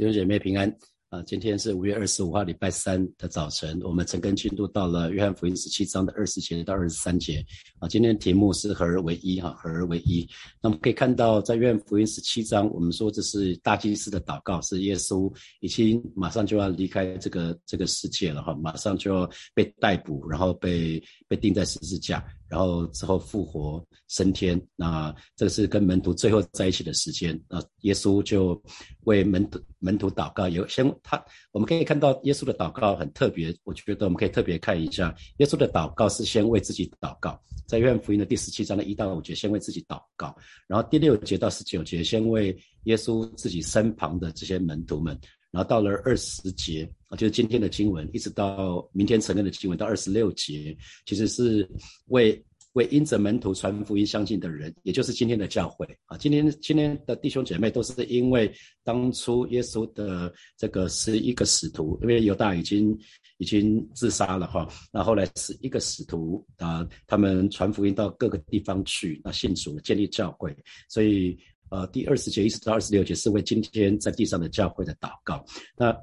[0.00, 0.74] 弟兄姐妹平安
[1.10, 1.22] 啊！
[1.26, 7.44] 今天是五月二十五号，礼拜三的早晨，我们陈根进度到了约翰福音十七章的二十节到二十三节
[7.80, 7.86] 啊。
[7.86, 10.26] 今天的题目是合而为一哈，合而为一。
[10.62, 20.98] 那么可以看到，在约翰福音十七章，我们说这是大祭司的祷告，是耶稣已经马上就要离开这个这个世界了哈，马上就要被逮捕，然后被
[21.28, 22.24] 被钉在十字架。
[22.50, 27.40] 然后之后复活升天，那这个是跟门徒最后在一起的时间。
[27.48, 28.60] 那耶稣就
[29.04, 40.36] 为门徒门徒祷告，有先他我们可以看到耶稣的祷告很特别，我觉得我们可以特别看一下耶稣的祷告是先为自己祷告，在约翰福音的第十七章的一到五节先为自己祷告，
[40.66, 45.16] 然后第六节到十九节先为耶稣自己身旁的这些门徒们。
[45.50, 51.68] 然后到了二十节啊，就是今天的经文，一直到明天承认的经文到二十六节，其实是
[52.06, 52.40] 为
[52.74, 56.16] 为因着门徒传福音相信的人，也就是今天的教会啊。
[56.16, 58.52] 今天今天的弟兄姐妹都是因为
[58.84, 62.96] 当初耶稣的这个十一个使徒，因为犹大已经
[63.38, 70.56] 已经自杀了哈，那后来是一个使徒啊，他们传福音到各个地方去，那信主建立教会，
[70.88, 71.36] 所以。
[71.70, 75.44] 呃，第二十节一直到二十六节是为今天在地上的教会的祷告。
[75.76, 75.96] 那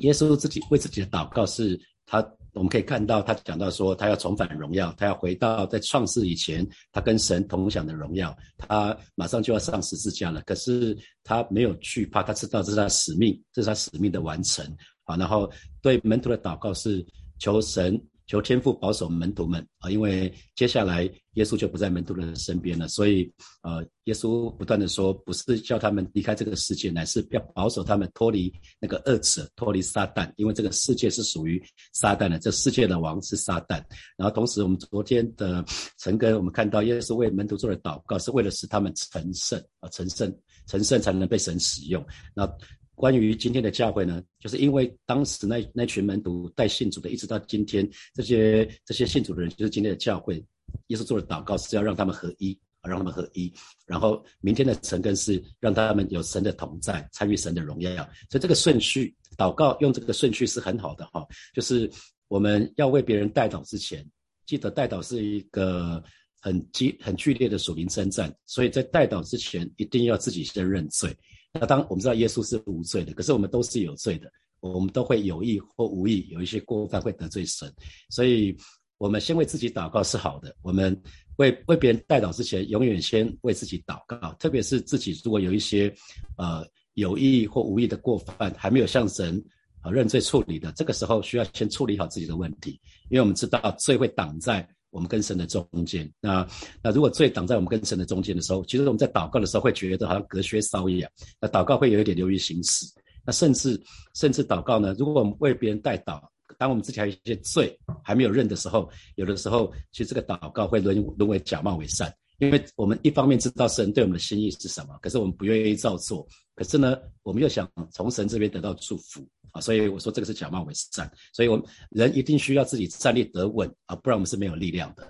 [0.00, 2.18] 耶稣自己为自己的祷告是他，
[2.52, 10.42] 我们可以看到他讲到说，他要重返荣耀，他要回到在创世以前他跟神同享的荣耀，他马上就要上十字架了。
[10.42, 14.66] 可是他没有惧怕，他知道这是他使命，这是他使命的完成。
[15.04, 17.04] 好，然后对门徒的祷告是
[17.38, 18.00] 求神。
[18.26, 21.02] 求天父保守门徒们啊，因为接下来
[21.34, 23.30] 耶稣就不在门徒的身边了，所以
[23.62, 33.82] 呃，耶稣不断的说，不是叫他们离开这个世界，乃是要保守他们脱离那个恶者，脱离撒旦，因为这个世界是属于撒旦的，这世界的王是撒旦。
[34.16, 35.64] 然后同时，我们昨天的
[35.98, 40.34] 陈根，我们看到耶稣为门徒做的祷告，是为了使他们成圣啊，成圣，
[40.66, 42.04] 成圣才能被神使用。
[42.34, 42.50] 那。
[42.94, 50.44] 关于今天的教会呢，就是因为当时那那群门徒带信主的，一直到今天，这些这些信主的人，就是今天的教会。
[50.88, 53.52] 耶稣做的祷告是要让他们合一，让他们合一。
[53.86, 57.94] 然后明天的成根是让他们有神的同在，参与神的荣耀。
[58.30, 61.24] 所以这个顺序，祷告用这个顺序是很好的哈。
[61.52, 61.88] 就是
[62.28, 64.04] 我们要为别人代祷之前，
[64.46, 66.02] 记得代祷是一个
[66.40, 71.16] 很激很剧烈的属灵征战，所以在代祷之前，一定要自己先认罪。
[71.60, 74.28] 那当我们知道耶稣是无罪的，可是我们都是有罪的，
[74.58, 77.72] 我们都会有意或无意有一些过犯会得罪神，
[78.10, 78.56] 所以
[78.98, 80.54] 我们先为自己祷告是好的。
[80.62, 81.00] 我们
[81.36, 85.94] 为为别人代祷之前，永远先为自己祷告，特别是自己如果有一些
[86.36, 89.40] 呃有意或无意的过犯还没有向神
[89.80, 94.68] 啊认罪处理的，这个时候需要先处理好自己的问题，因为我们知道罪会挡在。
[94.94, 96.46] 我们跟神的中间，那
[96.80, 101.10] 那如果罪挡在我们跟神的中间的时候，其实我们在祷告的时候会觉得好像隔靴搔痒，
[101.40, 102.86] 那祷告会有一点流于形式。
[103.26, 103.78] 那甚至
[104.14, 106.20] 甚至祷告呢，如果我们为别人代祷，
[106.58, 112.14] 当我们自己还有一些罪还没有认的时候，有的时候其实这个祷告会沦沦为假冒伪善。
[112.38, 125.06] 因为我们一方面知道神对我们的心意是什么，可是我们不愿意照做，可是呢，我们又想从神这边得到祝福啊，所以我说这个是假冒伪善，所以我们人一定需要自己站立得稳啊，不然我们是没有力量的。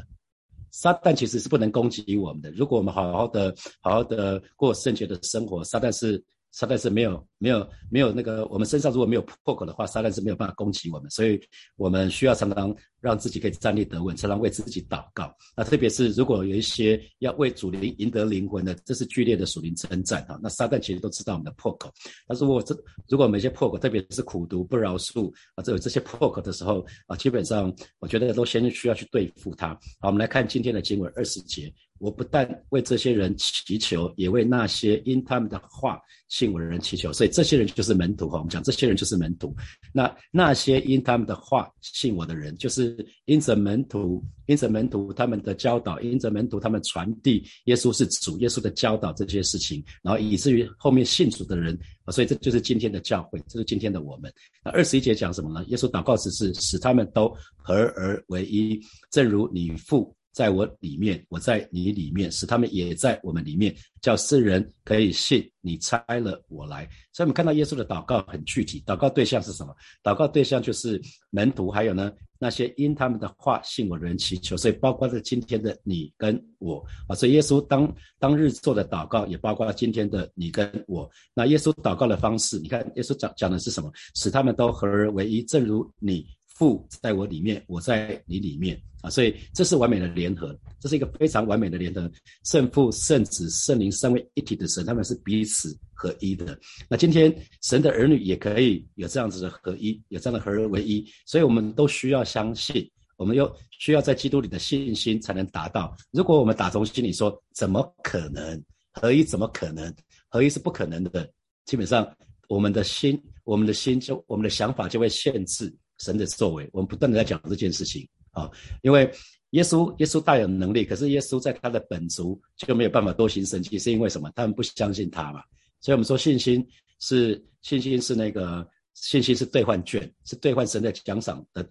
[0.71, 6.23] 撒旦其实是不能攻击我们的，如果我们好好的、好好的过圣洁的生活，撒旦是。
[6.55, 11.41] 撒旦是没有没有没有那个，我们身上如果没有破口的话，撒旦是没有办法攻击我们，所以
[11.77, 15.35] 我们需要常常让自己可以站立得稳，常常为自己祷告。
[15.57, 20.39] 那特别是如果有一些要为主灵赢得灵魂的，这是剧烈的属灵征战啊。
[20.41, 21.93] 那撒旦其实都知道我们的破口，
[22.29, 22.73] 但是如果这
[23.09, 29.75] 如果我们一些破口，特别是苦读不饶恕啊，这有这些破口的时候啊，基本上我觉得都先需要去对付它。
[29.99, 31.73] 好，我们来看今天的经文二十节。
[32.05, 35.99] 我不但为这些人祈求，也为那些因他们的话
[36.29, 37.11] 信我的人祈求。
[37.15, 38.37] 所以这些人就是门徒哈。
[38.37, 39.57] 我们讲这些人就是门徒。
[39.91, 42.95] 那那些因他们的话信我的人，就是
[43.25, 51.79] 因着门徒，因着门徒他们的教导，因着门徒他们传递耶稣是主，耶稣的教导这些事情，然后以至于后面信主的人。
[52.09, 54.31] 所以这就是今天的教会，这是今天的我们。
[54.63, 55.65] 那二十一节讲什么呢？
[55.69, 58.79] 耶稣祷告只是使他们都合而为一，
[59.11, 60.15] 正如你父。
[60.35, 63.73] 在我里面，我在你里面，使他们也在我们里面，
[64.03, 66.89] 叫世人可以信你差了我来。
[67.13, 69.73] 所以，我们看到耶稣的祷告很具体，祷告对象是什么？
[70.03, 71.01] 祷告对象就是
[71.31, 74.57] 门徒，还有呢那些因他们的话信我的人祈求。
[74.57, 77.15] 所以，包括了今天的你跟我啊。
[77.15, 81.09] 所以，耶稣当当日做的祷告，也包括今天的你跟我。
[81.33, 83.89] 那耶稣祷告的方式，你看耶稣讲讲的是什么？
[84.17, 86.27] 使他们都合而为一，正如你。
[86.55, 92.11] 父在我里面，我在你里面啊，所以这是完美的联合，这是一个非常完美的联合。
[92.45, 96.59] 圣父、圣子、圣灵三位一体的神，他们是彼此合一的。
[96.89, 105.97] 那今天神的儿女也可以有这样子的合一，有这样的合而为一，所以我们都需要相信，我们又需要在基督里的信心才能达到。
[106.13, 108.63] 如果我们打从心里说，怎么可能
[108.93, 109.25] 合一？
[109.25, 109.93] 怎么可能
[110.29, 111.29] 合一是不可能的？
[111.65, 112.09] 基本上，
[112.49, 115.75] 我们的心，我们的心就我们的想法就会限制。
[115.99, 118.51] 神的作为，我们不断的在讲这件事情啊，
[118.83, 119.11] 因为
[119.51, 124.31] 耶稣耶稣大有能力，可是耶稣在他的本族就没有办法多行神迹，是因为什么？
[124.35, 125.43] 他们不相信他嘛。
[125.81, 126.67] 所以我们说信心
[126.99, 131.65] 是信心是那个信心是兑换券，是兑换神的奖赏的，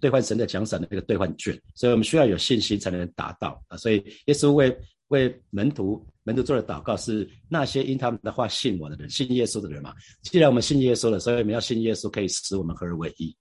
[0.00, 1.60] 兑换神的奖赏的那个兑换券。
[1.74, 3.76] 所以我们需要有信心才能达到啊。
[3.76, 4.74] 所以耶稣为
[5.08, 9.92] 为门徒门徒做的祷告是那些因他们的话信我的人，信耶稣的人嘛。
[10.22, 13.36] 既然我们信耶稣了，所以我们要信耶稣，可以使我们合而为一。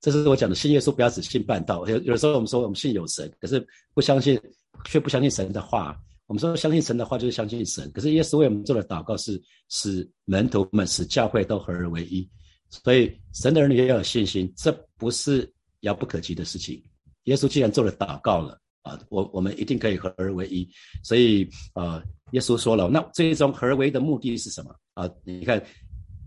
[0.00, 1.86] 这是我讲的信耶稣，不要只信半道。
[1.86, 4.40] 有有时候我们说我们信有神，可是不相信，
[4.86, 5.94] 却不相信神的话。
[6.26, 12.26] 我们说相信神的话就是相信神，可是耶稣为我们做的祷告是使门徒们、使教会都合而为一。
[12.70, 16.80] 所以神的儿女也要有信心，这不是遥不可及的事情。
[17.24, 20.66] 耶稣既然做了祷告了啊，我我们一定可以合而为一。
[21.02, 25.10] 所以啊，耶稣说了，那这一种合而为一的目的是什么啊？
[25.24, 25.62] 你看，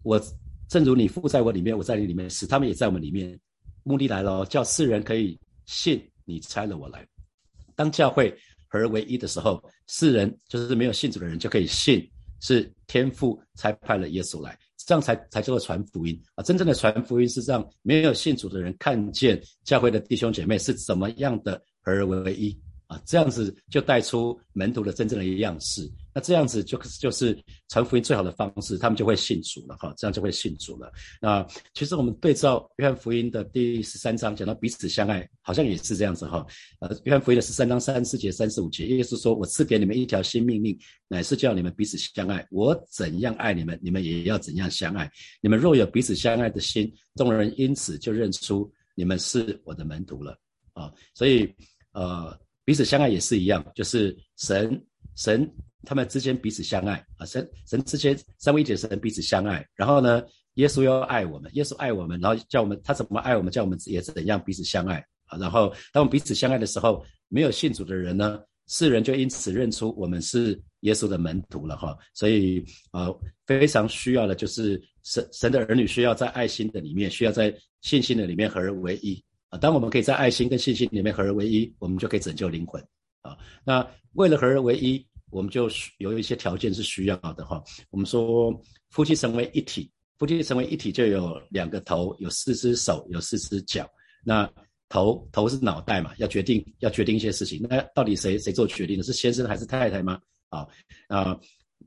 [0.04, 0.22] 我
[0.68, 3.40] 正如你父在我里面，我在你里面，使他们也在我们里面。
[3.84, 7.06] 目的来了，叫世人可以信你差了我来。
[7.76, 8.30] 当教会
[8.68, 12.08] 合而为一的时候，世人就是没有信主的人就可以信
[12.42, 16.44] 是天父才派了耶稣来，这样才才叫做传福音啊！
[16.44, 22.58] 真正的传福音是让没有信主的人看见教会的弟兄姐妹是怎么样的合而为一
[22.88, 23.02] 啊！
[23.06, 25.90] 这样子就带出门徒的真正的一样式。
[26.14, 27.38] 那这样子就就是
[27.70, 30.92] 传福音最好的方式，他们就会信主了哈，这样就会信主了。
[31.22, 36.46] 那其实我们对照约翰福音的第十三章讲到彼此相爱，好像也是这样子哈。
[36.80, 40.78] 呃，约翰福音的十三章三四节、三十五节，耶稣说：“我赐给你们一条新命令，
[41.08, 42.46] 乃是叫你们彼此相爱。
[42.52, 45.10] 我怎样爱你们，你们也要怎样相爱。
[45.42, 50.38] 你们若有彼此相爱的心，众人因此就认出你们是我的门徒了。”
[50.74, 51.52] 啊，所以
[51.92, 54.80] 呃，彼此相爱也是一样，就是神
[55.16, 55.52] 神。
[55.86, 60.24] 他们之间彼此相爱啊，神神之间三位一体神彼此相爱，然后呢，
[60.56, 65.38] 耶稣要爱我们，耶稣爱我们，然后叫我们他怎么爱我们，叫我们也怎样彼此相爱啊。
[65.38, 71.98] 然后当我们彼此相爱的时候，没有信主的人呢，世人就因此认出我们是耶稣的门徒了哈。
[72.14, 73.10] 所以啊，
[73.46, 79.58] 非常需要的就是神神的儿女需要在爱心的里面，需要在信心的里面合而为一啊。
[79.58, 82.82] 当我们可以在爱心跟信心里面合而为一，我们就可以拯救灵魂
[83.22, 83.38] 啊。
[83.66, 85.06] 那为了合而为一。
[85.34, 87.62] 我们就有一些条件是需要的哈。
[87.90, 88.54] 我们说
[88.92, 93.90] 夫妻成为一体，夫妻成为一体就有两个头，有四只手，有四只脚。
[94.24, 94.50] 那
[94.88, 97.66] 头头是脑袋嘛，要决定要决定一些事情。
[97.68, 99.04] 那到底谁谁做决定的？
[99.04, 100.20] 是先生还是太太吗？
[100.50, 100.68] 啊
[101.08, 101.38] 啊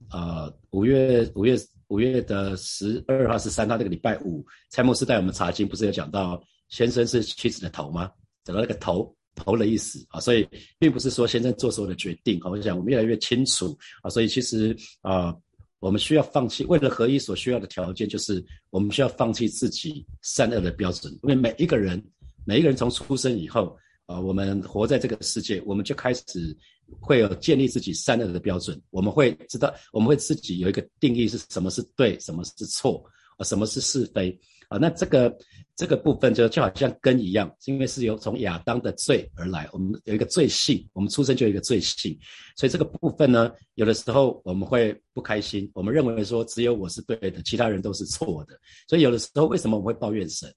[0.09, 0.53] 啊！
[0.71, 1.57] 五月五月
[1.87, 8.11] 五月的十二号、十三号这个礼拜五，蔡牧师带我们查经，不是有讲到先生是妻子的头吗？
[8.45, 9.15] 讲到那个头。
[9.37, 10.49] 头的意思啊，所以
[10.79, 12.51] 并不是说先生做所有的决定啊。
[12.51, 15.33] 我想我们越来越清楚啊，所以其实啊，
[15.79, 21.13] 我们需要放弃为了合一所需要的条件，就是我们需要放弃自己善恶的标准。
[21.23, 22.03] 因为每一个人，
[22.45, 26.57] 每一个人从出生以后啊，我们活在这个世界，我们就开始
[26.99, 28.81] 会有建立自己善恶的标准。
[28.91, 33.05] 我们会知道，我们会自己有一个定义是什么是对，什么是错
[33.37, 34.37] 啊，什么是是非
[34.69, 34.79] 啊。
[34.79, 35.37] 那这个。
[35.79, 42.19] 这个部分就就好像根一样，因为是由从亚当的罪而来，我们有一个罪性，我们出生就有一个罪性，
[42.57, 48.59] 所以这个部分呢，有的时候我们会不开心，我们认为说只有我是对的，其他人都是错的，
[48.89, 50.51] 所以有的时候为什么我们会抱怨神？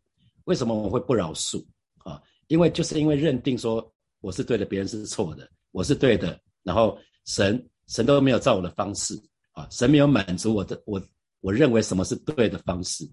[0.46, 1.62] 为什么我们会不饶恕
[2.06, 2.22] 啊？
[2.48, 11.06] 因为就是因为认定说我是对的，别人是错的，我是对的，然后神神都没有照我的方式啊，神没有满足我的我
[11.42, 13.04] 我认为什么是对的方式。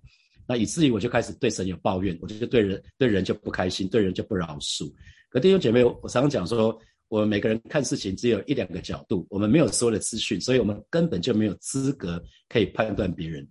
[0.48, 4.92] 那以至于我就开始对神有抱怨，我就对人对人就不开心，对人就不饶恕。
[5.30, 13.46] 可弟兄姐妹，我常常讲说，我们每个人看事情只有一两个角度，我们没有所有的资讯，所以我们根本就没有资格可以判断别人。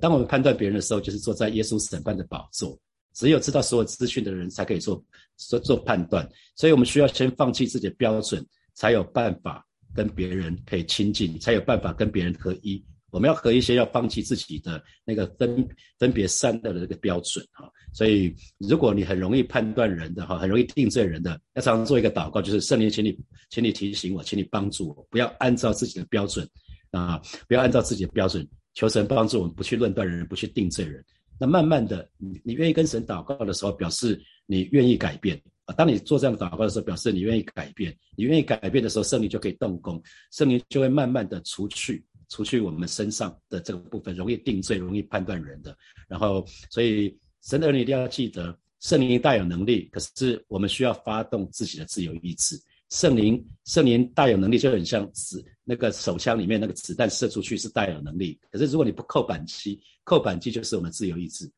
[0.00, 2.76] 当我们判断别人的时候，就是坐在耶稣审判的宝座，
[3.14, 5.02] 只有知道所有资讯的人才可以做
[5.36, 6.28] 做做判断。
[6.56, 9.64] 所以我们需要先放弃自己的标准，才有办法
[9.94, 12.84] 跟别人可以亲近，才有办法跟别人合一。
[13.14, 15.64] 我们要和一些要放弃自己的那个分
[16.00, 23.16] 分别善恶的这个标准哈，所以如果你很容易判断人的哈，很容易定罪人的，要常常做一个祷告，就是圣灵，请你，
[23.50, 26.44] 请你提醒我，请你帮助我，不要按照自己的标准
[26.90, 28.44] 啊，不要按照自己的标准，
[28.74, 31.04] 求神帮助我们，不去论断人，不去定罪人。
[31.38, 35.74] 那慢慢的，你你愿意跟神祷告的时候，表示你愿意改变啊。
[35.74, 37.96] 当你做这样的祷告的时候，表示你愿意改变。
[38.16, 40.02] 你愿意改变的时候，圣灵就可以动工，
[40.32, 45.76] 圣灵就会慢慢的除去除去我们身上的这个部分，容易定罪、容易判断人的。
[46.08, 52.60] 然后，所以神的儿女一定要记得，圣灵大有能力，可是我们需要发动自己的自由意志。
[52.90, 61.50] 圣灵圣灵大有能力，就很像子那个手枪里面那个子弹射出去是大有能力，可是如果你不扣扳机，扣扳机就是我们自由意志，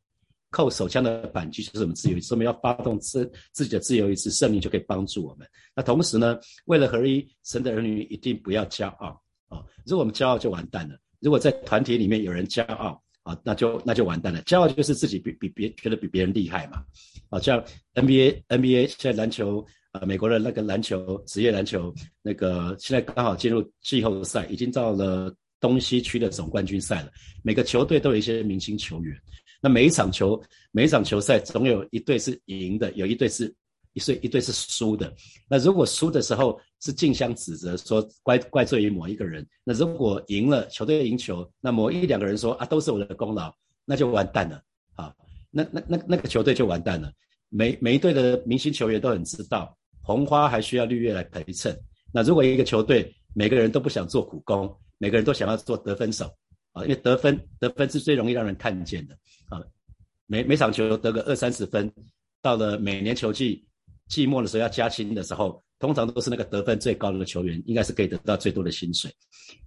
[0.50, 5.46] 扣手枪的扳机就是我们自由意志，我们要发动自自己的自由意志，圣灵就可以帮助我们。
[5.75, 9.62] 那同时呢，为了合一，神的儿女一定不要骄傲啊！
[9.85, 10.97] 如果我们骄傲就完蛋了。
[11.21, 14.43] 如果在团体里面有人骄傲啊，那就那就完蛋了。
[14.43, 16.83] 骄傲就是自己比比别觉得比别人厉害嘛。
[17.31, 19.65] 啊，像 NBA NBA 现在篮球。
[19.93, 27.11] 啊，美国的那个篮球职业篮球，那个现在刚好进入季后赛，已经到了东西区的总冠军赛了。
[27.43, 29.17] 每个球队都有一些明星球员，
[29.59, 30.38] 那每一场球，
[30.71, 33.50] 每一场球赛总有一队是赢的，有一队是
[33.97, 35.12] 一队一队是输的。
[35.49, 43.50] 那如果输的时候是竞相指责，说怪怪罪于某一个人；那如果赢了，球队赢球，那某一两个人说啊，都是我的功劳，
[43.87, 44.62] 那就完蛋了
[44.97, 45.15] 啊！
[45.50, 47.11] 那那那那个球队就完蛋了。
[47.49, 49.75] 每每一队的明星球员都很知道。
[50.03, 51.76] 红花还需要绿叶来陪衬。
[52.12, 56.26] 那如果一个球队每个人都不想做苦工，每个人都想要做得分手
[56.73, 59.15] 啊，因为得分得分是最容易让人看见的
[59.49, 59.61] 啊。
[60.26, 61.93] 每每场球得个二三十分，
[62.41, 63.67] 到了每年球季
[64.09, 69.13] 季末的时候要加薪的时候，通常都是那个得分最高的球员，应该是可以得到最多的薪水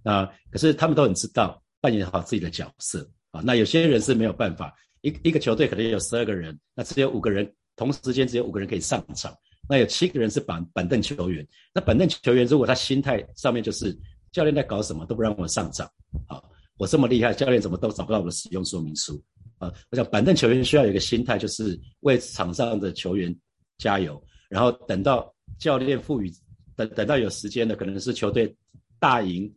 [0.02, 0.28] 啊。
[0.50, 3.40] 可是他们都很知道扮演好自己的角色啊。
[3.44, 9.34] 那有些人是没有办法，一一个球队可能有十二个人，那只有五个人同时间只有五个人可以上场。
[9.68, 13.96] 那有七个人是板板凳球员，那板凳球员如果他心态上面就是
[14.32, 15.86] 教练在搞什么都不让我上场，
[16.26, 16.42] 啊，
[16.76, 19.22] 我这么厉害，教练怎么都找不到我的使用说明书，
[19.58, 23.32] 啊，我想板凳球员需要有一个心态，就是为场上的球员
[23.78, 26.30] 加油，然后等到教练赋予，
[26.76, 28.54] 等等到有时间的，可能是球队
[28.98, 29.50] 大赢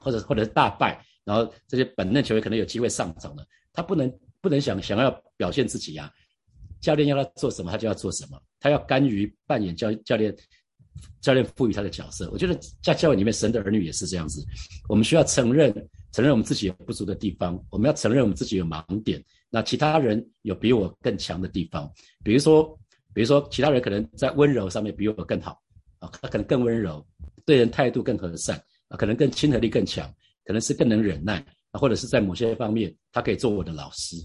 [0.00, 4.10] 或者或者是大败，然后这些板凳球员可能有机会上场了，他不能
[4.40, 6.10] 不能想想要表现自己呀。
[6.80, 8.40] 教练要他做什么，他就要做什么。
[8.60, 10.34] 他要甘于扮演教教练，
[11.20, 12.30] 教练赋予他的角色。
[12.30, 14.44] 我觉得在教会里面，神的儿女也是这样子。
[14.88, 15.72] 我们需要承认，
[16.12, 17.60] 承认我们自己有不足的地方。
[17.70, 19.22] 我们要承认我们自己有盲点。
[19.50, 21.90] 那其他人有比我更强的地方。
[22.22, 22.78] 比如说，
[23.16, 25.58] 比如说，其他人可能在温柔上面比我更好
[26.00, 27.02] 啊，他可能更温柔，
[27.46, 30.06] 对人态度更和善啊，可能更亲和力更强，
[30.44, 34.18] 可能是更能忍耐啊，或者是在某些方面，他可以做我的老师。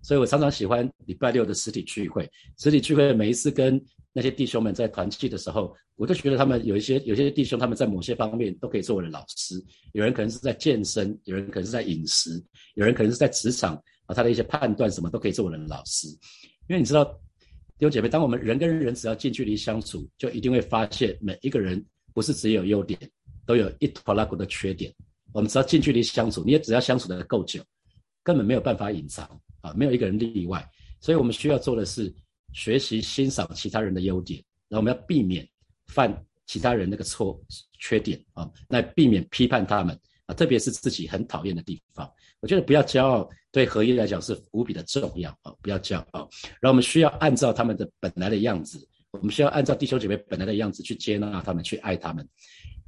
[0.00, 2.26] 所以我常常喜欢礼拜六的实体聚会。
[2.56, 3.78] 实体聚会每一次跟
[4.14, 9.62] 那些弟兄们在团契的时候，我都觉得他们有一些有些弟兄，他们在某些方面都可以做我的老师。
[9.92, 12.42] 有人可能是在健身，有人可能是在饮食，
[12.76, 13.74] 有人可能是在职场
[14.06, 16.08] 啊，他的一些判断什么都可以做我的老师。
[16.68, 17.20] 因为你知道，
[17.78, 22.98] 弟兄姐妹，当我们人跟人只要近距离相处，就一定会发现每一个人不是只有优点，
[23.46, 24.92] 都有一坨拉骨的缺点。
[25.32, 27.62] 我们只要近距离相处，你也只要相处的够久，
[28.24, 29.28] 根本没有办法隐藏。
[29.60, 30.64] 啊，没有一个人例外，
[31.00, 32.14] 所以我们需要做的是
[32.52, 35.46] 学习欣赏其他人的优点，然后我们要避免
[35.88, 36.16] 犯
[36.46, 37.40] 其他人那个错
[37.80, 42.08] 缺点啊，来避免批判他们啊，特别是自己很讨厌的地方。
[42.40, 46.28] 我觉得不要骄傲，对合一来讲是无比的重要啊，不要骄傲。
[46.60, 52.26] 然后我们需要按照他们的本来的样子，我们需要按照弟兄姐妹本来的样子去接纳他们，去爱他们。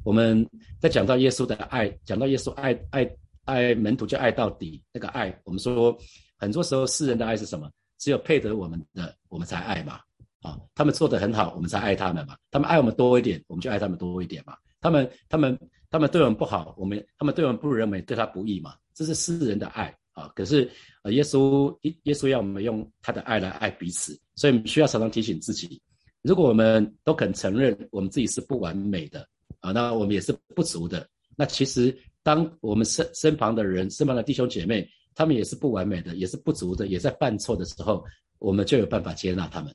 [0.05, 0.49] 我们
[0.81, 3.11] 在讲到耶稣的爱，讲到耶稣爱爱
[3.45, 5.97] 爱门徒就爱到底那个爱，我们说。
[6.43, 7.71] 很多时候，世人的爱是什么？
[7.99, 10.01] 只有配得我们的，我们才爱嘛。
[10.41, 12.35] 啊，他们做得很好，我们才爱他们嘛。
[12.51, 14.57] 他们爱我们多一点，我们就爱他们多一点嘛。
[14.81, 15.59] 他们、他们、
[15.91, 18.75] 他们对我们不好，我们他们对我们不仁美，对他不义嘛。
[19.01, 20.29] 这是世人的爱啊。
[20.37, 20.71] 可是，
[21.05, 25.81] 呃，耶稣耶耶稣要我们用他的爱来爱彼此，所以我们需要常常提醒自己：
[26.21, 29.27] 如果我们都肯承认我们自己是不完美的
[29.61, 31.09] 啊，那我们也是不足的。
[31.35, 38.05] 那其实，当我们身身旁的人、身旁的弟兄姐妹，他们也是不完美的，也是不足的，也在犯错的时候，
[38.39, 39.75] 我们就有办法接纳他们。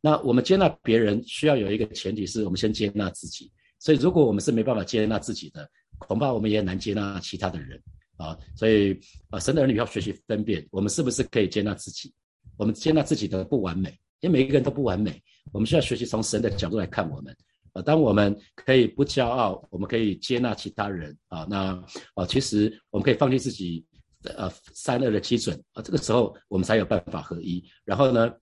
[0.00, 3.48] 那我们接纳别人，需要有一个前提，是我们先接纳自己。
[3.78, 7.80] 所以，如果我们是没办法接纳自己的，恐怕我们也难接纳其他的人
[8.16, 8.38] 啊。
[8.56, 8.98] 所以
[9.30, 12.12] 啊，神的儿女要学习分辨，我们是不是可以接纳自己？
[12.56, 13.90] 我们接纳自己的不完美，
[14.20, 15.22] 因为每一个人都不完美。
[15.52, 17.36] 我们需要学习从神的角度来看我们
[17.72, 17.82] 啊。
[17.82, 21.46] 当我们可以不骄傲，我们可以接纳其他人啊。
[21.48, 21.82] 那
[22.14, 23.84] 啊，其实我们可以放弃自己。
[24.36, 27.60] 呃，三二的基准啊，这个时候我们才有办法合一。
[27.84, 28.32] 然后呢，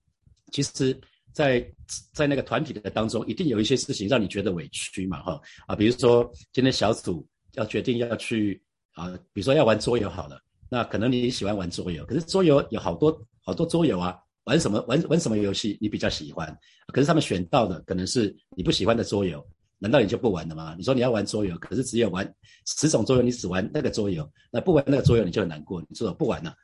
[0.53, 0.95] 其实，
[1.33, 1.67] 在
[2.13, 8.63] 在那个团体的当中，一定有一些事情让你觉得委屈嘛，哈啊，比如说今天小组要决定要去
[9.01, 10.39] 啊，比如说要玩桌游好了，
[10.69, 14.15] 那可能你喜欢玩桌游，可是桌游有好多好多桌游啊，
[14.45, 16.55] 玩什么玩玩什么游戏你比较喜欢？
[16.93, 19.43] 可是他们选到的可能是你不喜欢的桌游，
[19.79, 20.75] 难道你就不玩了吗？
[20.77, 22.31] 你说你要玩桌游，可是只有玩
[22.67, 26.55] 十种桌游，你只玩那个桌游，那不玩那个桌游你就很难过，你说不玩了，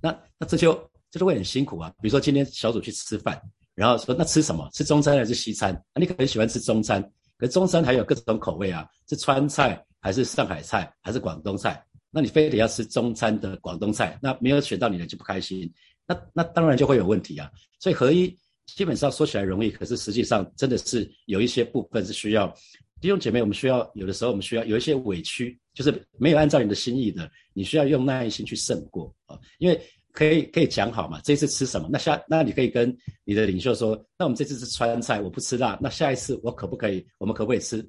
[0.00, 0.72] 那那这就
[1.10, 1.88] 这就会很辛苦啊。
[2.02, 3.40] 比如说今天小组去吃饭，
[3.74, 4.68] 然后说那吃什么？
[4.72, 5.72] 吃中餐还是西餐？
[5.74, 7.02] 啊，你可能喜欢吃中餐，
[7.38, 11.82] 可中餐还有各种口味啊，是川菜还是上海菜还是广东菜？
[12.10, 15.72] 那你非得要吃中餐的广东菜，那没有选到你的就不开心，
[16.06, 17.50] 那那当然就会有问题啊。
[17.80, 18.28] 所以合一
[18.66, 22.54] 基本上说起来容易，可是实际上真的是有一些部分是需要
[23.00, 29.38] 弟兄姐妹，我们需要有的时候我们需要有一些委屈，就是没有按照你的心意的，你需要用耐心去胜过啊。
[29.58, 29.80] 因为
[30.12, 31.88] 可以可以讲好嘛，这次吃什么？
[31.90, 37.04] 那下那你可以跟你的领袖说，那我们这次是川菜，我不吃辣，那下一次我可不可以？
[37.18, 37.84] 我们可不可以吃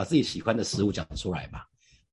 [0.00, 1.60] 把自己喜欢的食物讲出来嘛？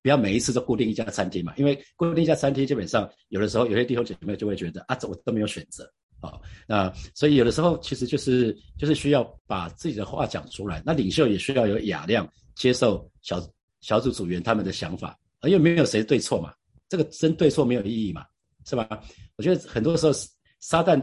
[0.02, 5.90] 不要每一次都固定一家餐厅嘛，因为固定一家餐厅，基本上有的时候有些弟兄姐妹就会觉得啊，这我都没有选择
[6.20, 6.34] 啊。
[6.68, 10.84] 那所以有的时候其实就是就是需要把自己的话讲出来。
[10.86, 13.42] 那领袖也需要有雅量，接受小
[13.80, 16.54] 小组组员他们的想法，因为没有谁对错嘛，
[16.90, 18.26] 这个争对错没有意义嘛，
[18.66, 19.02] 是吧？
[19.38, 20.12] 我觉得很多时候
[20.60, 21.02] 撒旦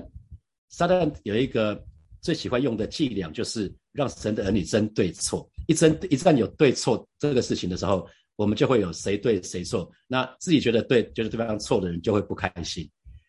[0.68, 1.82] 撒旦有一个
[2.20, 5.50] 最喜欢用的伎俩，就是让神的儿女争对错。
[5.66, 8.08] 一争一旦有对错这个事情的时候。
[8.36, 12.84] 我们就会有谁对谁错，那自己觉得对，觉得对方错的人就会不开心。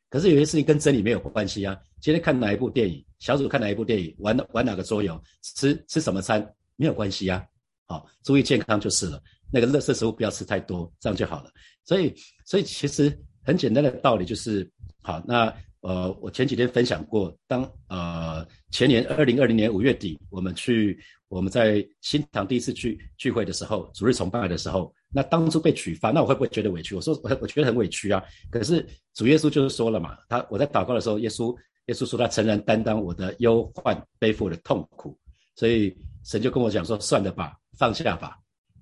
[0.10, 1.77] 可是有些事情跟真理没有关系啊。
[2.01, 6.44] 今天看哪一部电影，小组看哪一部电影，玩玩哪个桌游，吃吃什么餐
[6.75, 7.46] 没有关系啊。
[7.86, 9.22] 好，注意健康就是了。
[9.51, 11.51] 那个垃圾食物不要吃太多，这样就好了。
[11.84, 12.12] 所以，
[12.44, 14.68] 所以其实很简单的道理就是，
[15.04, 21.00] 好，那呃，我前几天分享过，当呃前年二零二零年五月底，我们去。
[21.36, 26.96] 我们在新堂第一次聚聚会的时候，主日崇拜的时候，那当初被取发，那我会不会觉得委屈？
[26.96, 28.24] 我说我我觉得很委屈啊。
[28.50, 31.54] 可是主耶稣就是说了嘛，他我在祷告的时候，耶稣
[31.88, 35.13] 耶稣说他诚然担当我的忧患，背负我的痛苦，
[35.56, 38.38] 所以神就跟我讲说，算了吧，放下吧。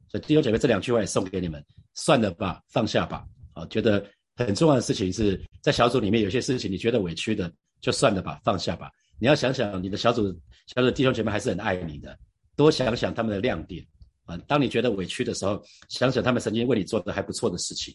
[0.07, 3.25] 所以弟兄姐妹这两句话也送给你们，算了吧，放下吧。
[3.53, 4.05] 啊，觉得
[4.35, 8.91] 很重要的事情是在小组里面有些事情你觉得委屈的，就算了吧，放下吧。
[9.17, 10.31] 你要想想你的小组
[10.75, 12.15] 小组弟兄姐妹还是很爱你的。
[12.55, 13.85] 多想想他们的亮点
[14.25, 14.37] 啊！
[14.47, 17.93] 当你觉得委屈的时候，想想他们曾经为你做的还不错的事情。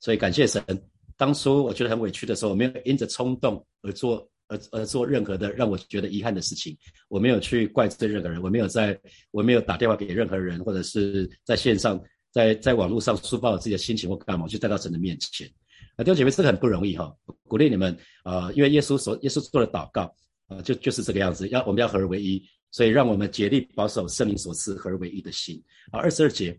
[0.00, 0.62] 所以感谢神，
[1.16, 6.76] 当初我觉得很委屈的时候，我没有因着冲动而做而而做任何的让我觉得遗憾的事情。
[7.08, 8.98] 我没有去怪罪任何人，我没有在，
[9.30, 15.48] 我没有打电话给任何人，或者是在线上在在网络上抒发我自己的心情或干嘛，我就带到神的面前。
[15.96, 17.14] 啊，弟兄姐妹，这个很不容易哈！
[17.44, 20.12] 鼓励你们啊，因为耶稣所耶稣做的祷告
[20.48, 22.42] 啊，就就是这个样子，要我们要合而为一。
[22.72, 25.62] 所以，让我们竭力保守圣灵所赐合而为一的心。
[25.90, 26.58] 啊，二十二节，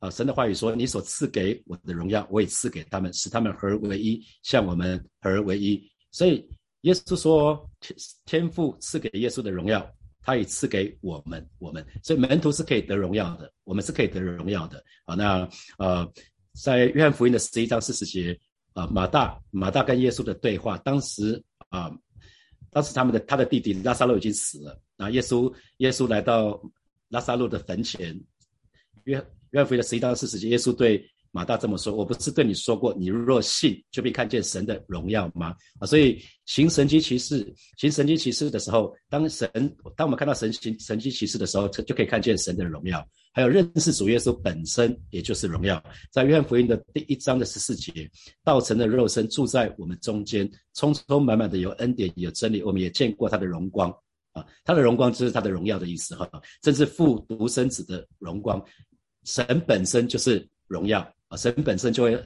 [0.00, 6.46] 啊，神的话语说：“你所赐给我的荣耀，我也赐给他们，使他们合而为一，像我们合而为一。”所以，
[6.82, 9.90] 耶稣说：“天天父赐给耶稣的荣耀，
[10.20, 11.42] 他也赐给我们。
[11.58, 16.06] 我们，所以门徒是可以得荣耀的，我们是可以得荣耀的。”啊，那呃，
[16.52, 18.38] 在约翰福音的十一章四十节，
[18.74, 21.90] 啊，马大马大跟耶稣的对话，当时啊。
[22.76, 26.60] 当时他们的他的弟弟拉萨路已经死了，然后耶稣耶稣来到
[27.08, 28.14] 拉萨路的坟前，
[29.04, 29.14] 约
[29.52, 39.50] 约翰福音的十一章四十节，耶稣对马大这么说：“我不是对你说过，你若信，就必看见神的荣耀吗？”啊，所以行神迹奇事，行神迹奇事的时候，当神
[39.96, 43.06] 当我们看到神行神迹奇事的时候，就就可以看见神的荣耀。
[43.32, 45.82] 还有认识主耶稣本身，也就是荣耀。
[46.10, 48.10] 在约翰福音的第一章的十四节，
[48.42, 52.62] 道成的肉身住在我们中间，充充满满的有恩典有真理。
[52.62, 53.90] 我们也见过他的荣光
[54.32, 56.26] 啊，他的荣光就是他的荣耀的意思哈。
[56.62, 58.64] 这是父独生子的荣光，
[59.24, 62.18] 神本身就是荣耀啊，神本身就会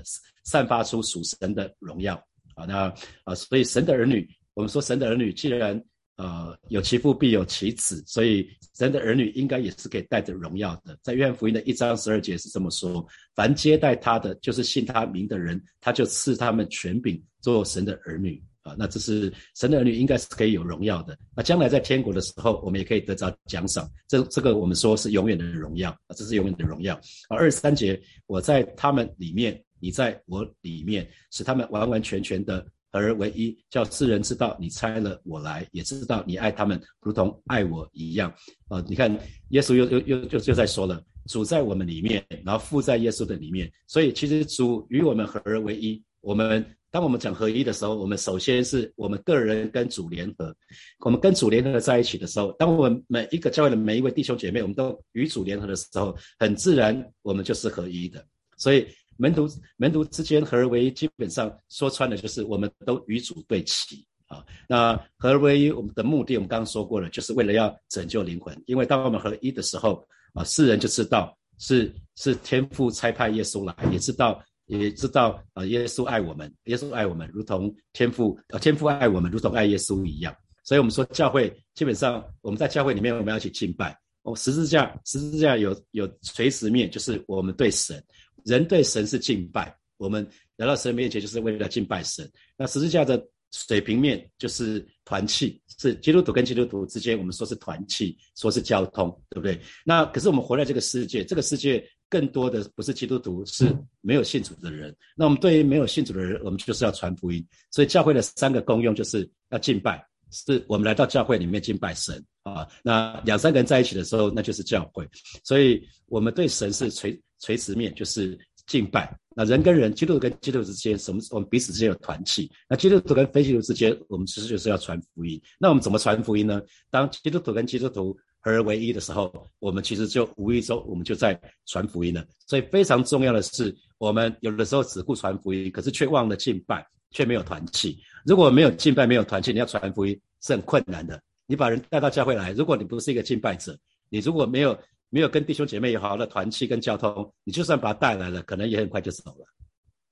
[0.44, 2.14] 散发出属神的荣耀
[2.54, 2.64] 啊。
[2.66, 2.92] 那
[3.24, 5.82] 啊，所以神的儿女，我们说神的儿女，既然
[6.16, 10.98] 呃，有其父必有其子，所以神的儿女应该也是可以带着荣耀的。
[11.02, 18.42] 在约翰福音的一章十二节是这么说：凡接待他的，就是信他名的人，他就赐他们权柄做神的儿女
[18.78, 21.16] 那这是神的儿女应该是可以有荣耀的。
[21.36, 23.88] 那将来在天国的时候，我们也可以得到奖赏。
[24.08, 26.94] 这这个我们说是永远的荣耀啊，这是永远的荣耀
[27.28, 27.36] 啊。
[27.36, 33.00] 二十三节，我在他们里面，你在我里面，使他们完完全全的合。
[33.00, 38.32] 而为一叫世人知道你猜了我来，也知道你爱他们如同爱我一样。
[38.68, 39.16] 啊，你看
[39.50, 43.70] 耶稣又又又就就在说了，主在我们里面，然后父在耶稣的里面。
[43.86, 46.02] 所以其实主与我们合而为一。
[46.22, 50.54] 我们当我们讲合一的时候，我们首先是我们个人跟主联合。
[51.00, 58.24] 我们跟主联合在一起的时候，当我们每一个教会的每一位弟兄姐妹，我们都与主联合的时候，很自然我们就是合一的。
[58.56, 58.86] 所以。
[59.22, 64.42] 门徒门徒之间合而为一，基本上说穿了就是我们都与主对齐啊。
[64.66, 68.58] 那合而为一，我们的目的我们刚刚说过了，就是为了要拯救灵魂。
[68.64, 74.42] 因为当我们合一的时候啊，世人就知道是是天父差派耶稣来，也知道
[74.78, 80.34] 也知道啊，耶稣爱我们，耶稣爱我们，如同天父啊，天父爱我们，如同爱耶稣一样。
[80.62, 83.96] 所以我们说教会基本上我们在教会里面我们要去敬拜。
[84.22, 88.02] 哦，十字架，十字架有有垂直面，就是我们对神，
[88.44, 92.30] 人对神是敬拜，我们来到神面前就是为了敬拜神。
[92.56, 99.58] 那十字架的水平面就是团契，是基督徒跟基督徒之间，我们说是团契，说是交通，对不对？
[99.86, 104.94] 那可是我们活在这个世界，这个世界更多的不是基督徒，是没有信主的人。
[105.16, 107.42] 那我们对于没有信主的人，我们就是要传福音。
[107.70, 110.04] 所以教会的三个功用就是要敬拜。
[110.32, 115.04] 是我们来到教会里面敬拜神啊，那两三个人在一起的时候，那就是教会。
[115.42, 119.12] 所以，我们对神是垂垂直面，就是敬拜。
[119.34, 121.20] 那人跟人，基督徒跟基督徒之间，什么？
[121.32, 122.48] 我们彼此之间有团契。
[122.68, 125.40] 那基督徒跟非基督徒之间，我们其实就是要传福音。
[125.58, 126.62] 那我们怎么传福音呢？
[126.90, 132.24] 当基督徒跟基督徒合而为一的时候，我们其实就无意中我们就在传福音了。
[132.46, 136.86] 所以非常重要的是，我们有的时候只顾传福音，可是却忘了敬拜。
[137.12, 137.98] 却没有团契。
[138.24, 141.20] 如果没有敬拜，没有团契，你要传福音是很困难的。
[141.44, 143.76] 你把人带到教会来，如果你不是一个敬拜者，
[144.08, 149.44] 你如果没有没有跟弟兄姐妹有好好的团契跟交通，你就算把他带来了，可能也很快就走了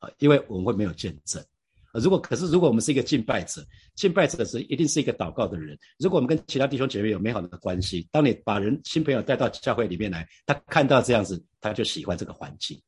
[0.01, 1.41] 啊，因为我们会没有见证。
[1.99, 5.79] 如果可是如果我们是一个敬拜者，敬拜者是一定是一个祷告的人。
[5.99, 12.81] 如果我们跟其他弟兄姐妹有美好的关系，当你把人新朋友带到教会里面来，他看到这样子，他就喜欢这个环境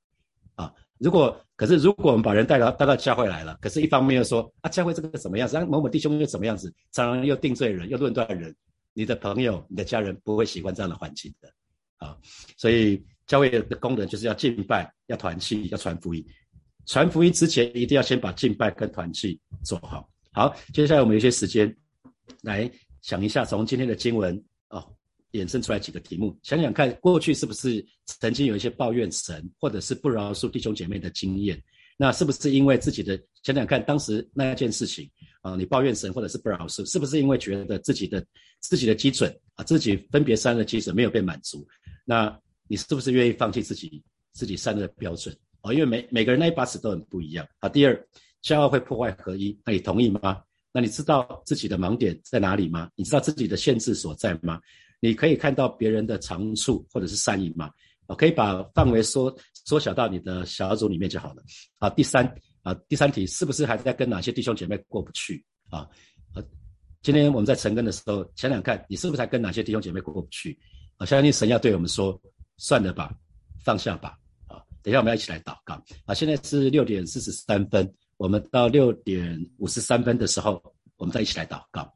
[0.54, 0.72] 啊。
[0.98, 5.56] 如果可是，如果我们把人带到带到教会来了，可是一方面又说啊，教会这个怎么样子？
[5.56, 6.72] 让某某弟兄又怎么样子？
[6.92, 8.54] 常常又定罪人，又论断人，
[8.92, 11.48] 你的朋友、你的家人不会喜欢这样的环境的
[11.96, 12.16] 啊。
[12.56, 16.22] 所以教会的功能就是要敬拜、要团契、要传福音。
[16.90, 20.10] 传福音之前，一定要先把敬拜跟团契做好。
[20.32, 21.72] 好，接下来我们有些时间
[22.42, 22.68] 来
[23.00, 24.84] 想一下，从今天的经文啊。
[25.30, 31.62] 衍生出来几个题目，想想看，过去是不是曾经有一些抱怨神，或者是不饶恕弟兄姐妹的经验？
[31.96, 35.08] 那是不是因为自己的想想看，当时那件事情
[35.42, 38.26] 啊，你抱怨神或者是不饶恕，是不是因为觉得自己的
[38.58, 41.64] 自己的基准啊，自己分别善恶基准没有被满足？
[42.04, 45.72] 那你是不是愿意放弃自己自己善恶标准啊？
[45.72, 47.68] 因为每每个人那一把尺都很不一样啊。
[47.68, 48.08] 第二，
[48.42, 50.42] 骄傲会破坏合一，那你同意吗？
[50.72, 52.90] 那你知道自己的盲点在哪里吗？
[52.94, 54.60] 你知道自己的限制所在吗？
[55.00, 57.70] 你可以看到别人的长处或者是善意吗？
[58.06, 61.42] 我可以把范围缩缩小到你的小组里面就好了。
[61.78, 62.26] 好，第三
[62.62, 65.88] 啊，第三题是不是还在跟哪些弟兄姐妹过不去啊？
[66.34, 66.44] 呃，
[67.02, 70.58] 今天我们在成根的时候想想看，你是不是还跟哪些弟兄姐妹过不去？
[70.98, 72.20] 我相信神要对我们说，
[72.58, 73.12] 算了吧，
[73.64, 74.18] 放下吧。
[74.82, 75.74] 等一下我们要一起来祷告。
[76.04, 80.62] 啊，现在是六点四十三分，我们到六点五十三分的时候，
[80.96, 81.92] 我们再一起来祷告。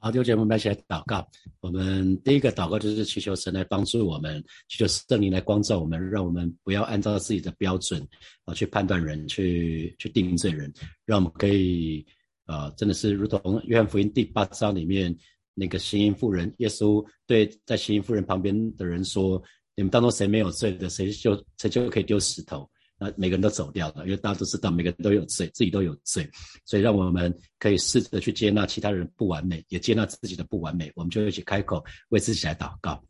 [0.00, 1.28] 好，弟兄姐妹们，一起来祷告。
[1.60, 8.00] 我们第一个祷告就是祈求神来帮助我们，祈求圣灵来光照我们，让我们不要按照自己的标准
[8.44, 10.72] 啊去判断人，去去定罪人，
[11.04, 12.06] 让我们可以
[12.44, 15.12] 啊，真的是如同约翰福音第八章里面
[15.52, 19.42] 那个行淫妇人，耶稣对在行淫妇人旁边的人说
[19.78, 26.28] ：“你们当中谁没有罪的，谁就谁就可以丢石头。”那每个人都走掉了，因为大家都知道每个人都有罪，自己都有罪，
[26.64, 30.90] 所以让我们可以试着去接纳其他人不完美，也接纳自己的不完美。
[30.96, 33.00] 我们就一起开口为自己来祷告，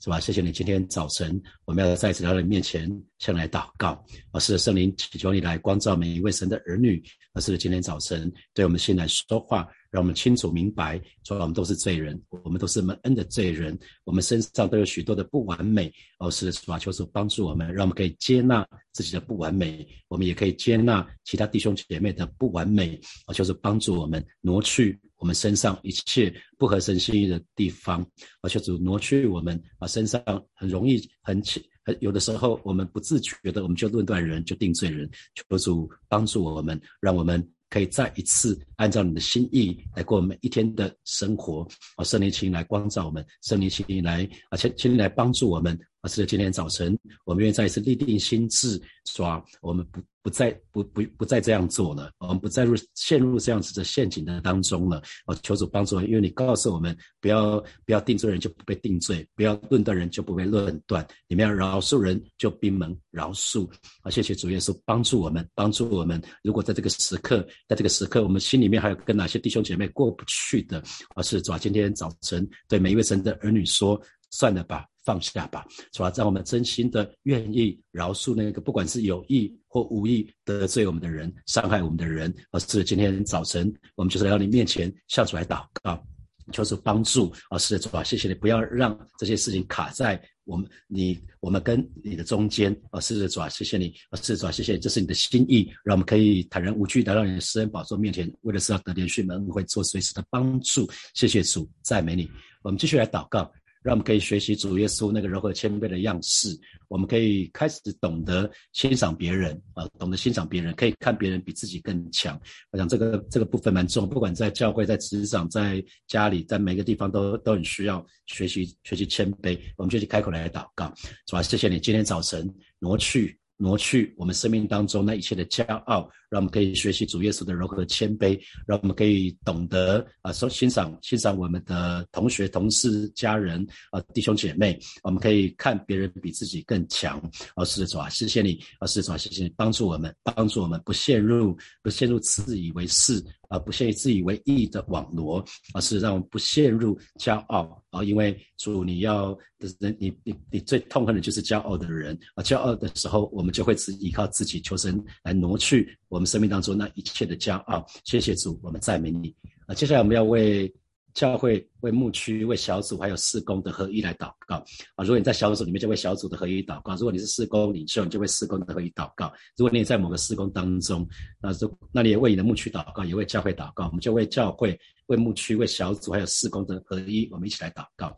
[0.00, 0.18] 是吧？
[0.18, 4.04] 谢谢你，今天早晨我们要再次来到你面前向来祷告。
[4.32, 7.00] 我是圣灵，祈求你来光照每一位神的儿女。
[7.34, 9.68] 而是今天早晨对我们心来说话。
[9.90, 15.92] 让我们清楚明白，说我们都是罪人，我们都是蒙恩的罪人，我们身上都有许多的不完美。
[16.18, 22.98] 哦，是的，主啊，求主帮助我们，让我们可以接纳自己的不完美，我们也可以接纳其他弟兄姐妹的不完美。
[23.26, 28.02] 哦，就是帮助我们挪去我们身上一切不合神心意的地方。
[28.42, 30.22] 哦，求主挪去我们啊身上
[30.54, 31.42] 很容易很
[31.84, 35.08] 很有的时候我们不自觉的我们就论断人，就定罪人。
[35.34, 37.46] 求主帮助我们，让我们。
[37.76, 45.78] 可以再一次按照你的心意来过每一天的生活，啊，圣灵请来光照我们，圣灵请来，啊，请请来帮助我们。
[46.08, 50.00] 是今天早晨，我们愿意再一次立定心志，说我们不。
[50.26, 55.00] 不再不不不再这样做了，我们不再入陷入这样子的陷阱的当中了。
[55.24, 63.70] 我求主帮助，因为你告诉我们，不要不要定罪人就不被定罪，不要论断人就不被论断，你们要饶恕人就闭门饶恕。
[64.02, 66.20] 啊，谢谢主耶稣帮助我们，帮助我们。
[66.42, 70.82] 如果在这个时刻，在这个时刻，我们心里面还有跟哪些弟兄姐妹过不去的，
[71.14, 73.96] 啊，是主啊，今天早晨对每一位神的儿女说。
[74.36, 82.30] 算了吧，放下吧，主要让我们真心的愿意饶恕那个不管是有意或无意得罪我们的人、伤害我们的人。
[82.50, 86.06] 而是今天早晨，我们就是来到你面前向主来祷告，
[86.52, 87.32] 求主帮助。
[87.48, 90.22] 啊，是的，主啊，谢谢你，不要让这些事情卡在。
[90.44, 102.30] 我们你我们跟你的中间啊，狮子爪，谢谢你啊，狮子爪，谢谢你，这是你的心意，让我们可以坦然无惧来到你的施恩宝座面前，为了是要得连续门会做随时的帮助，谢谢主，赞美你。
[102.62, 103.50] 我们继续来祷告。
[103.86, 106.48] 让我们可以学习主耶稣那个柔和谦卑的样式，
[106.88, 112.36] 我们可以开始懂得欣赏别人啊，懂得欣赏别人，可以看别人比自己更强。
[112.72, 119.56] 我想这个这个部分蛮重，不管在教会、在职场、在家里，在每个地方都都很需要学习学习谦卑。
[119.76, 120.92] 我们就去开口来祷告，
[121.24, 123.38] 主啊，谢谢你今天早晨挪去。
[123.56, 137.18] 挪去我们生命当中那一切的骄傲，让我们可以学习主耶稣的柔和谦卑，让我们可以懂得啊，说欣赏欣赏我们的同学、同事、家人啊，弟兄姐妹，我们可以看别人比自己更强。
[137.54, 143.24] 啊，是的主啊，谢谢你，啊，是的主啊，谢谢你帮助我们，帮助我们不陷入不陷入自以为是。
[143.48, 148.02] 而不陷于自以为意的网罗，而是让我们不陷入骄傲啊！
[148.02, 152.42] 因为主，你要的人，你你你最痛恨的就是骄傲的人啊！
[152.42, 157.86] 骄傲的时候，我们就会只依靠自己，求生来挪去我们生命当中那一切的骄傲。
[158.04, 159.34] 谢谢主，我们赞美你
[159.66, 159.74] 啊！
[159.74, 160.72] 接下来我们要为。
[161.16, 164.56] 教会为牧区、为小组还有事工的合一来祷告
[164.96, 165.04] 啊！
[165.04, 171.08] 如果你在小组里面，就为小组的合一祷告；如果你是事工领袖，你就为事工的合一祷告；如果你也在某个事工当中，
[171.40, 173.86] 那就那你也为你的牧区祷告，也为教会祷告。
[173.86, 174.76] 我们就为教会。
[175.06, 178.08] 为牧区、为小组还有事工的合一，我们一起来祷告，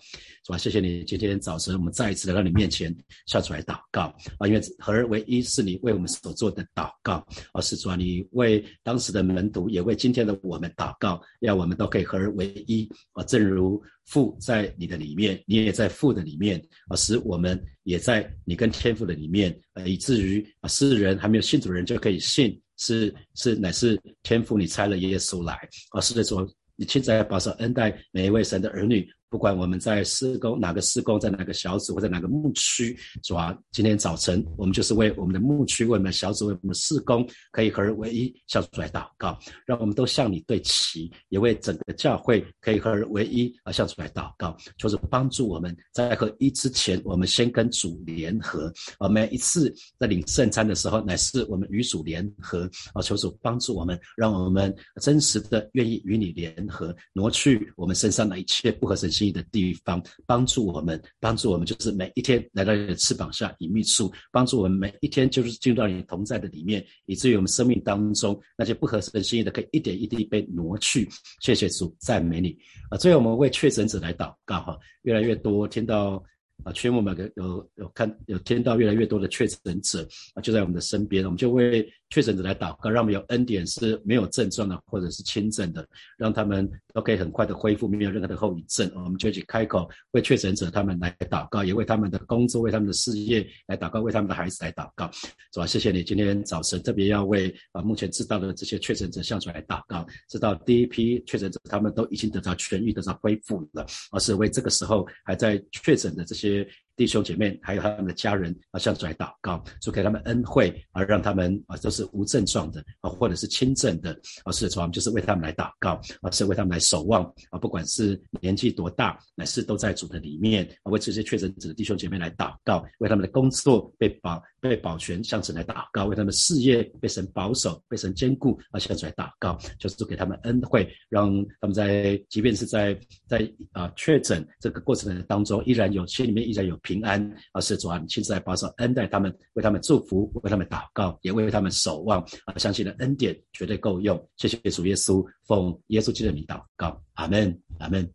[0.42, 4.04] 主啊，谢谢你今天早晨我们再一次来到你面前，下出来祷告
[4.38, 25.54] 啊，因为合而为一是你为我们所做的祷告，而是主啊，你为当时的门徒，也为今天的我们祷告，要我们都可以合而为一啊，正如如父在你的里面，你也在父的里面啊，使我们也在你跟天父的里面呃，以至于啊，世人还没有信主的人就可以信，是是乃是天父你差了耶稣来
[25.90, 26.48] 啊，是的说。
[26.80, 29.04] 你现在要保守恩待每一位神的儿女。
[29.30, 48.72] 不管我们在施工哪个施工，在哪个小组或者哪个牧区，主啊，今天早晨我们就是为我们的牧区、为我们的小组、为我们的施工，可以合而为一，向主来祷告，让我们都向你对齐，也为整个教会可以合而为一而向主来祷告，求主帮助我们在合一之前，我们先跟主联合。
[48.98, 52.68] 啊，每一次在领圣餐的时候，乃是我们与主联合。
[52.94, 59.08] 啊，求主帮助我们，让我们真实的愿意与你联合，挪去我们身上的一切不合神。
[59.18, 71.08] 心意的地方，帮助我们，帮助我们，就是每一天来到你的翅膀下隐秘处，帮助我们每一天就是进入到你同在的里面，以至于我们生命当中那些不合神心意的，可以一点一滴被挪去。
[71.40, 72.56] 谢谢主，赞美你
[72.90, 72.96] 啊！
[72.96, 76.22] 最后我们为确诊者来祷告哈，越来越多听到。
[76.64, 80.02] 啊，全部每个有有看有听到越来越多的确诊者
[80.34, 88.90] 啊，就在我们的身边，我们就为确诊者来祷告，让我们有恩典是没有症状的，或者是轻症的，让他们都可以很快的恢复，没有任何的后遗症。
[88.94, 95.10] 我们就一起开口为确诊者他们来祷告，也为他们的工作、为他们的事业来祷告，为他们的孩子来祷告。
[95.52, 106.66] 主啊，谢谢你今天早晨特别要为啊目前知道的这些确诊者向主来祷告，知道第一批确诊者他们都已经得到痊愈、得到恢复了，而是为这个时候还在确诊的这些。
[106.98, 114.10] 弟兄姐妹，还有他们的家人啊，向主来祷告，主给他们恩惠，而让他们啊都是无症状的啊，或者是轻症的
[114.42, 136.78] 啊，是主，我们就是为他们来祷告啊，是为他们来守望啊，不管是年纪多大，乃是都在主的里面啊，为这些确诊者的弟兄姐妹来祷告，为他们的工作被保被保全，向神来祷告，为他们事业被神保守、被神坚固而，向主来祷告，就是给他们恩惠，让他们在即便是在在啊确诊这个过程当中，依然有心里面依然有。
[136.88, 137.20] 平安，
[137.52, 142.56] 而是主啊，你亲自来保守恩待他们，为他们祝福，为他们祷告，也为他们守望啊！
[142.56, 144.16] 相信的恩典绝对够用。
[144.36, 148.08] 谢谢主耶稣，奉耶稣基督的名祷告，阿门，阿门。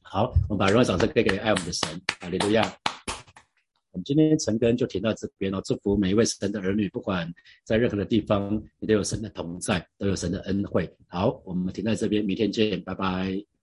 [0.00, 2.85] 好，我们把荣耀掌声给给爱我们的神，哈利路亚。
[3.96, 7.32] 我们今天陈根就停到这边了，祝福每一位神的儿女，不管
[7.64, 10.86] 在任何的地方，你都有神的同在，都有神的恩惠。
[11.06, 13.55] 好，我们停在这边，明天见，拜拜。